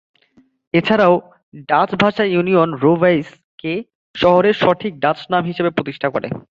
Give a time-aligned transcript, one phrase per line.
[0.73, 1.13] এছাড়াও,
[1.69, 3.73] ডাচ ভাষা ইউনিয়ন "রোবাইস"কে
[4.15, 6.27] শহরের সঠিক ডাচ নাম হিসেবে প্রতিষ্ঠা করে।